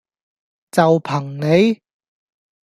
[0.71, 1.79] 就憑你?